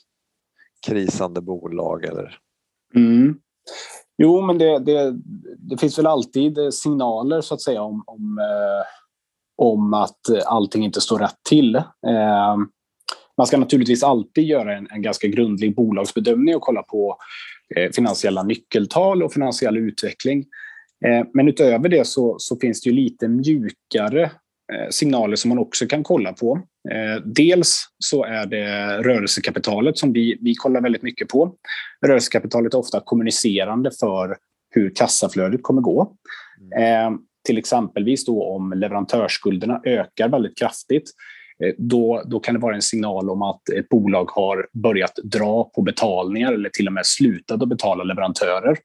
[0.86, 2.38] krisande bolag eller?
[2.94, 3.38] Mm.
[4.18, 5.14] Jo, men det, det,
[5.58, 8.86] det, finns väl alltid signaler så att säga om, om, eh,
[9.66, 11.82] om att allting inte står rätt till.
[13.40, 17.16] Man ska naturligtvis alltid göra en, en ganska grundlig bolagsbedömning och kolla på
[17.76, 20.44] eh, finansiella nyckeltal och finansiell utveckling.
[21.06, 24.22] Eh, men utöver det så, så, finns det ju lite mjukare
[24.72, 26.62] eh, signaler som man också kan kolla på.
[26.90, 31.54] Eh, dels så är det rörelsekapitalet som vi, vi kollar väldigt mycket på.
[32.06, 34.36] Rörelsekapitalet är ofta kommunicerande för
[34.70, 36.16] hur kassaflödet kommer gå.
[36.60, 37.12] Mm.
[37.14, 41.10] Eh, till exempelvis då om leverantörsskulderna ökar väldigt kraftigt
[41.64, 45.64] Eh, då, då kan det vara en signal om att ett bolag har börjat dra
[45.64, 48.76] på betalningar eller till och med slutat att betala leverantörer.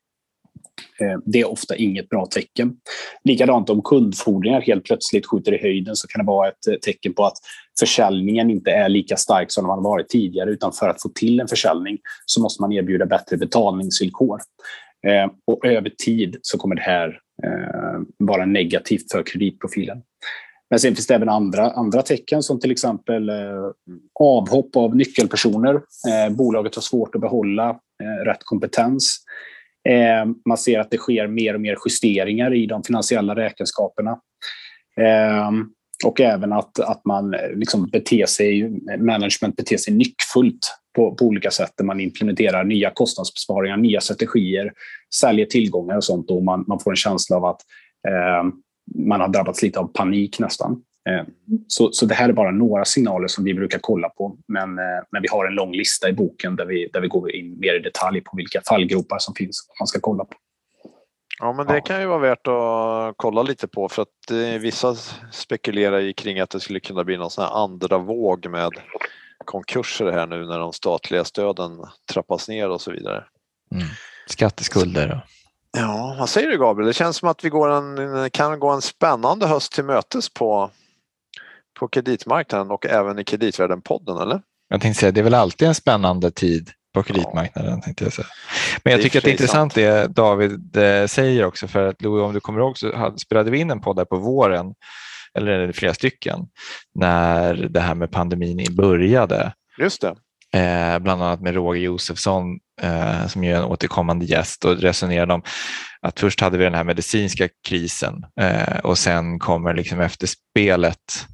[1.00, 2.78] Eh, det är ofta inget bra tecken.
[3.24, 7.14] Likadant om kundfordringar helt plötsligt skjuter i höjden så kan det vara ett eh, tecken
[7.14, 7.38] på att
[7.80, 11.40] försäljningen inte är lika stark som den har varit tidigare utan för att få till
[11.40, 14.40] en försäljning så måste man erbjuda bättre betalningsvillkor.
[15.48, 17.20] Och över tid så kommer det här
[18.18, 20.02] vara negativt för kreditprofilen.
[20.70, 23.36] Men sen finns det även andra, andra tecken som till exempel eh,
[24.20, 25.74] avhopp av nyckelpersoner.
[25.76, 29.18] Eh, bolaget har svårt att behålla eh, rätt kompetens.
[29.90, 34.12] Eh, man ser att det sker mer och mer justeringar i de finansiella räkenskaperna.
[35.02, 35.52] Eh,
[36.06, 41.26] och även att, att man eh, liksom beter sig, management beter sig nyckfullt på, på
[41.26, 44.74] olika sätt där man implementerar nya kostnadsbesparingar, nya strategier,
[45.16, 47.62] säljer tillgångar och sånt och man, man får en känsla av att
[48.08, 48.44] eh,
[48.96, 50.82] man har drabbats lite av panik nästan.
[51.10, 51.26] Eh,
[51.68, 54.38] så, så det här är bara några signaler som vi brukar kolla på.
[54.48, 57.32] Men, eh, men vi har en lång lista i boken där vi, där vi går
[57.32, 60.36] in mer i detalj på vilka fallgropar som finns man ska kolla på.
[61.40, 64.96] Ja, men det kan ju vara värt att kolla lite på för att eh, vissa
[65.32, 68.72] spekulerar ju kring att det skulle kunna bli någon sån här andra våg med
[69.46, 71.72] konkurser här nu när de statliga stöden
[72.14, 73.24] trappas ner och så vidare.
[73.72, 73.88] Mm.
[74.28, 75.26] Skatteskulder.
[75.76, 76.88] Ja, vad säger du Gabriel?
[76.88, 80.70] Det känns som att vi går en, kan gå en spännande höst till mötes på,
[81.80, 84.42] på kreditmarknaden och även i Kreditvärlden-podden, eller?
[84.70, 87.82] Jag tänkte säga, det är väl alltid en spännande tid på kreditmarknaden.
[87.86, 87.94] Ja.
[87.98, 88.28] Jag säga.
[88.84, 89.76] Men jag tycker att det är intressant sant.
[89.76, 93.60] det David eh, säger också, för att Louis, om du kommer ihåg så spelade vi
[93.60, 94.74] in en podd där på våren,
[95.34, 96.40] eller flera stycken,
[96.94, 99.54] när det här med pandemin började.
[99.78, 100.16] Just det.
[100.56, 105.44] Eh, bland annat med Roger Josefsson eh, som är en återkommande gäst och resonerade om
[106.02, 111.28] att först hade vi den här medicinska krisen eh, och sen kommer liksom efterspelet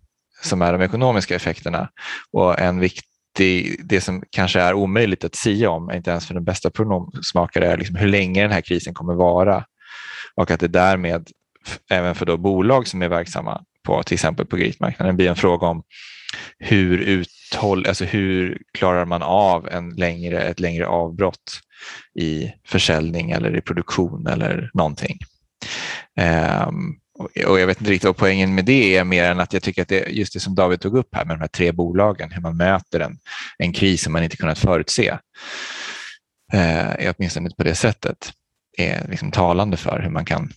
[0.44, 1.90] som är de ekonomiska effekterna.
[2.32, 6.44] Och en viktig, det som kanske är omöjligt att säga om, inte ens för den
[6.44, 9.66] bästa prognosmakare, är liksom hur länge den här krisen kommer vara
[10.36, 11.28] och att det därmed
[11.90, 15.68] även för då bolag som är verksamma på till exempel på kreditmarknaden blir en fråga
[15.68, 15.84] om
[16.60, 21.62] hur uthåll, alltså hur klarar man av en längre, ett längre avbrott
[22.20, 25.18] i försäljning eller i produktion eller någonting.
[26.68, 26.98] Um,
[27.46, 29.82] och jag vet inte riktigt vad poängen med det är mer än att jag tycker
[29.82, 32.42] att det just det som David tog upp här med de här tre bolagen, hur
[32.42, 33.18] man möter en,
[33.58, 35.18] en kris som man inte kunnat förutse,
[36.54, 38.32] eh, åtminstone på det sättet,
[38.78, 40.52] är liksom talande för hur man, kan,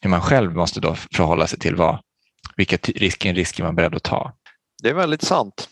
[0.00, 2.00] hur man själv måste då förhålla sig till vad,
[2.56, 4.32] vilka risker, risker man är beredd att ta.
[4.82, 5.68] Det är väldigt sant.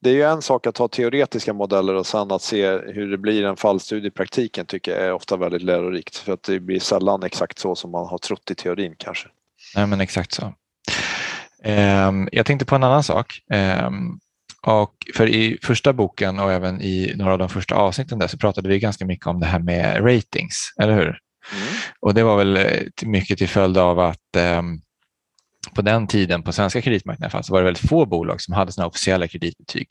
[0.00, 3.18] Det är ju en sak att ha teoretiska modeller och sen att se hur det
[3.18, 6.80] blir en fallstudie i praktiken tycker jag är ofta väldigt lärorikt för att det blir
[6.80, 9.28] sällan exakt så som man har trott i teorin kanske.
[9.76, 10.54] Nej men exakt så.
[11.64, 13.40] Um, jag tänkte på en annan sak.
[13.86, 14.20] Um,
[14.62, 18.38] och för i första boken och även i några av de första avsnitten där så
[18.38, 21.18] pratade vi ganska mycket om det här med ratings, eller hur?
[21.52, 21.68] Mm.
[22.00, 24.80] Och det var väl eh, mycket till följd av att um,
[25.74, 28.86] på den tiden på svenska kreditmarknaden så var det väldigt få bolag som hade såna
[28.86, 29.86] officiella kreditbetyg.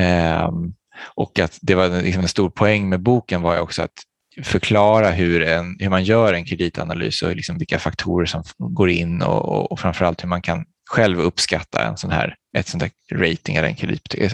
[0.00, 0.72] Ehm,
[1.14, 4.02] och att det var liksom en stor poäng med boken var också att
[4.42, 9.22] förklara hur, en, hur man gör en kreditanalys och liksom vilka faktorer som går in
[9.22, 12.92] och, och, och framförallt hur man kan själv uppskatta en sån här, ett sånt här
[13.12, 14.30] rating eller en kreditbetyg.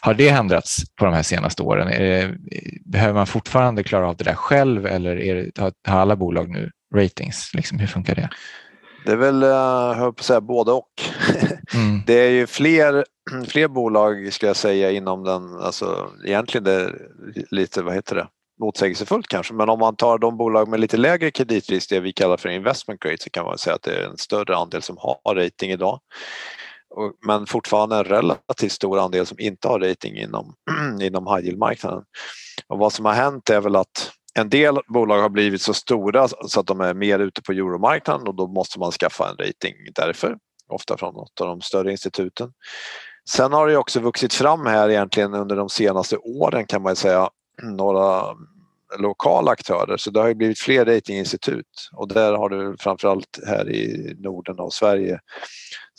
[0.00, 1.86] Har det ändrats på de här senaste åren?
[1.88, 2.34] Det,
[2.84, 6.50] behöver man fortfarande klara av det där själv eller är det, har, har alla bolag
[6.50, 7.50] nu ratings?
[7.54, 8.28] Liksom, hur funkar det?
[9.04, 10.88] Det är väl, jag höll på att säga både och.
[11.74, 12.02] Mm.
[12.06, 13.04] Det är ju fler,
[13.48, 17.08] fler bolag ska jag säga inom den, alltså egentligen det är
[17.50, 18.28] lite, vad heter det,
[18.60, 22.36] motsägelsefullt kanske, men om man tar de bolag med lite lägre kreditrisk, det vi kallar
[22.36, 25.34] för investment grade, så kan man säga att det är en större andel som har
[25.34, 26.00] rating idag.
[27.26, 30.54] Men fortfarande en relativt stor andel som inte har rating inom,
[31.00, 32.02] inom high yield-marknaden.
[32.66, 36.28] Och vad som har hänt är väl att en del bolag har blivit så stora
[36.28, 39.74] så att de är mer ute på euromarknaden och då måste man skaffa en rating
[39.94, 40.36] därför,
[40.68, 42.52] ofta från något av de större instituten.
[43.30, 47.30] Sen har det också vuxit fram här egentligen under de senaste åren kan man säga
[47.62, 48.24] några
[48.98, 53.70] lokala aktörer så det har ju blivit fler ratinginstitut och där har du framförallt här
[53.70, 55.20] i Norden och Sverige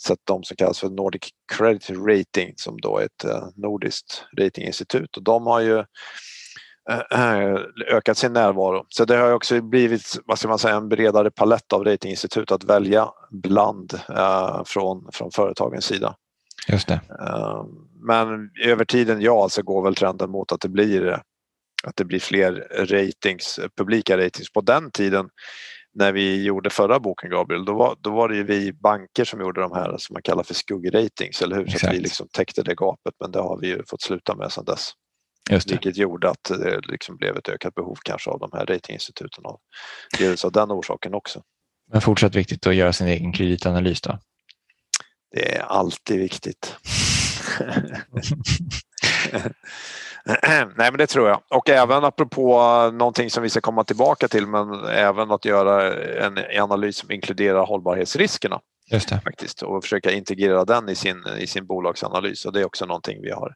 [0.06, 5.16] sett de som kallas för Nordic Credit Rating som då är ett eh, nordiskt ratinginstitut
[5.16, 5.84] och de har ju
[7.90, 8.86] ökat sin närvaro.
[8.88, 12.64] Så det har också blivit vad ska man säga, en bredare palett av ratinginstitut att
[12.64, 16.14] välja bland eh, från, från företagens sida.
[16.68, 17.00] Just det.
[18.08, 21.22] Men över tiden, ja, så går väl trenden mot att det blir
[21.84, 24.52] att det blir fler ratings, publika ratings.
[24.52, 25.28] På den tiden
[25.94, 29.40] när vi gjorde förra boken Gabriel, då var, då var det ju vi banker som
[29.40, 31.66] gjorde de här som man kallar för skuggratings, eller hur?
[31.66, 34.52] Så att vi liksom täckte det gapet men det har vi ju fått sluta med
[34.52, 34.92] sedan dess.
[35.50, 35.74] Just det.
[35.74, 39.60] Vilket gjorde att det liksom blev ett ökat behov kanske av de här ratinginstituten av,
[40.18, 41.42] delvis av den orsaken också.
[41.92, 44.18] Men fortsatt viktigt att göra sin egen kreditanalys då?
[45.34, 46.76] Det är alltid viktigt.
[50.76, 51.42] Nej men det tror jag.
[51.50, 52.58] Och även apropå
[52.92, 57.66] någonting som vi ska komma tillbaka till men även att göra en analys som inkluderar
[57.66, 58.60] hållbarhetsriskerna.
[58.90, 59.20] Just det.
[59.24, 63.22] Faktiskt, och försöka integrera den i sin, i sin bolagsanalys och det är också någonting
[63.22, 63.54] vi har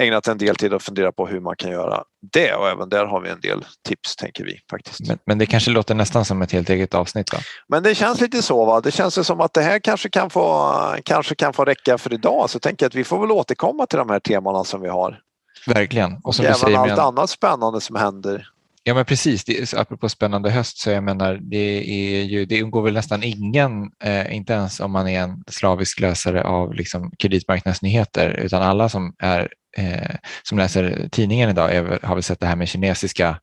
[0.00, 2.02] ägnat en del tid att fundera på hur man kan göra
[2.32, 5.08] det och även där har vi en del tips tänker vi faktiskt.
[5.08, 7.38] Men, men det kanske låter nästan som ett helt eget avsnitt va?
[7.68, 10.72] Men det känns lite så va, det känns som att det här kanske kan få,
[11.04, 13.98] kanske kan få räcka för idag så tänker jag att vi får väl återkomma till
[13.98, 15.20] de här temana som vi har.
[15.66, 16.12] Verkligen.
[16.12, 16.98] Och, och även säger, allt men...
[16.98, 18.48] annat spännande som händer.
[18.86, 22.82] Ja men precis, det, apropå spännande höst så jag menar det, är ju, det går
[22.82, 28.30] väl nästan ingen, eh, inte ens om man är en slavisk läsare av liksom, kreditmarknadsnyheter
[28.30, 32.56] utan alla som, är, eh, som läser tidningen idag är, har väl sett det här
[32.56, 33.40] med kinesiska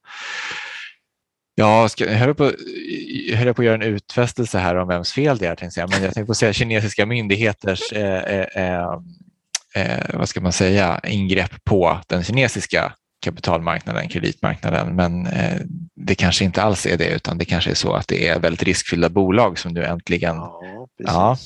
[1.56, 2.43] Ja, ska, jag eh, höll på,
[3.36, 6.04] höll på att göra en utfästelse här om vems fel det är, tänkte jag, men
[6.04, 8.99] jag tänkte på att säga kinesiska myndigheters eh, eh, eh,
[9.75, 15.62] eh vad ska man säga, ingrepp på den kinesiska kapitalmarknaden, kreditmarknaden, men eh,
[15.95, 18.63] det kanske inte alls är det, utan det kanske är så att det är väldigt
[18.63, 20.36] riskfyllda bolag som nu äntligen...
[20.36, 20.88] Ja.
[20.97, 21.38] Ja.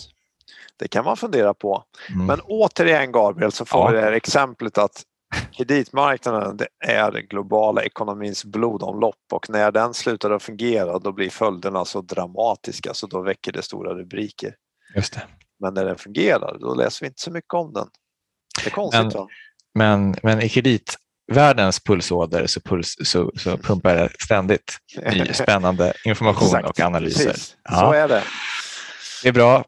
[0.78, 1.84] Det kan man fundera på.
[2.10, 2.26] Mm.
[2.26, 3.88] Men återigen Gabriel så får ja.
[3.88, 5.04] vi det här exemplet att
[5.52, 11.30] kreditmarknaden det är den globala ekonomins blodomlopp och när den slutar att fungera då blir
[11.30, 14.56] följderna så dramatiska så då väcker det stora rubriker.
[14.96, 15.22] Just det.
[15.60, 17.88] Men när den fungerar då läser vi inte så mycket om den.
[18.64, 19.28] Det är konstigt men, va?
[19.74, 20.50] Men, men i
[21.28, 24.78] kreditvärldens pulsåder så, puls, så, så pumpar det ständigt
[25.14, 27.36] ny spännande information och analyser.
[27.70, 27.80] Ja.
[27.80, 28.24] Så är det.
[29.24, 29.64] Det är bra.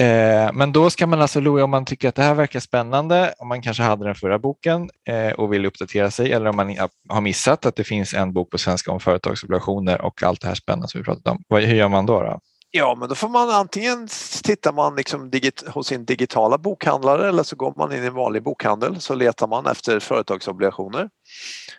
[0.00, 3.34] Eh, men då ska man alltså, Louie, om man tycker att det här verkar spännande,
[3.38, 6.76] om man kanske hade den förra boken eh, och vill uppdatera sig eller om man
[7.08, 10.54] har missat att det finns en bok på svenska om företagsobligationer och allt det här
[10.54, 11.44] spännande som vi pratat om.
[11.50, 12.20] Hur gör man då?
[12.20, 12.40] då?
[12.74, 14.08] Ja, men då får man antingen
[14.42, 18.14] tittar man liksom digit, hos sin digitala bokhandlare eller så går man in i en
[18.14, 21.10] vanlig bokhandel så letar man efter företagsobligationer.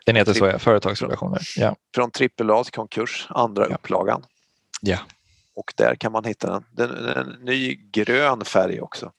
[0.06, 1.42] Den heter så, ja, företagsobligationer.
[1.56, 1.76] Ja.
[1.96, 2.12] Från
[2.50, 3.76] AAA till konkurs, andra ja.
[3.76, 4.26] upplagan.
[4.82, 4.98] Ja.
[5.56, 6.66] Och där kan man hitta den.
[6.72, 9.12] Den är en ny grön färg också.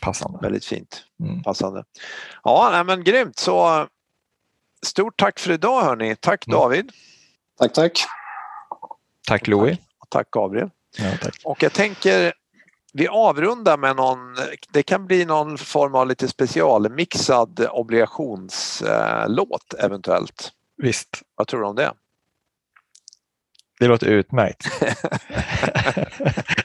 [0.00, 0.38] Passande.
[0.42, 1.04] Väldigt fint.
[1.20, 1.42] Mm.
[1.42, 1.84] Passande.
[2.44, 3.38] Ja, nej, men grymt.
[3.38, 3.86] Så
[4.86, 6.16] stort tack för idag hörni.
[6.16, 6.60] Tack mm.
[6.60, 6.92] David.
[7.58, 8.04] Tack, tack.
[9.28, 9.78] Tack Louis.
[10.08, 10.70] Tack Gabriel.
[10.98, 11.40] Ja, tack.
[11.44, 12.32] Och jag tänker
[12.92, 14.18] vi avrundar med någon,
[14.72, 20.50] det kan bli någon form av lite specialmixad obligationslåt eventuellt.
[20.82, 21.22] Visst.
[21.34, 21.92] Vad tror du om det?
[23.80, 24.66] Det låter utmärkt.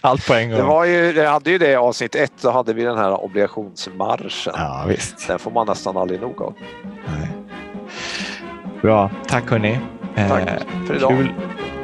[0.01, 0.59] Allt på en gång.
[0.59, 3.23] Det var ju, det hade ju det i avsnitt ett, så hade vi den här
[3.23, 4.53] obligationsmarschen.
[4.57, 5.27] Ja, visst.
[5.27, 6.53] Den får man nästan aldrig nog av.
[7.07, 7.31] Nej.
[8.81, 9.79] Bra, tack hörni.
[10.15, 10.57] Tack eh,
[10.87, 11.09] för idag.
[11.09, 11.33] Kul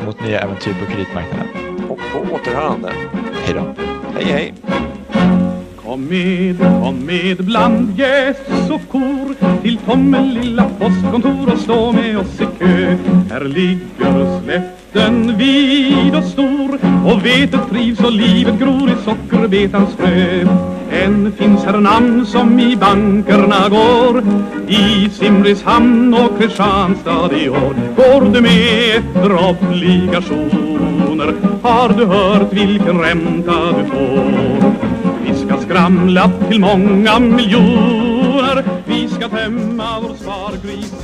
[0.05, 1.47] mot nya äventyr på kreditmarknaden.
[1.89, 2.91] Och på återhörande.
[3.45, 3.83] Hej då.
[4.15, 4.53] Hej hej.
[5.75, 12.41] Kom med, kom med bland gäss och kor till Tommelilla postkontor och stå med oss
[12.41, 12.97] i kö.
[13.29, 20.47] Här ligger slätten vid och stor och vetet trivs och livet gror i sockerbetans frö.
[20.91, 24.23] Än finns här namn som i bankerna går.
[24.67, 31.33] I Simrishamn och Kristianstad i år Går du med efter obligationer.
[31.61, 34.73] Har du hört vilken ränta du får?
[35.25, 38.63] Vi ska skramla till många miljoner.
[38.85, 40.98] Vi ska tämma vår spargris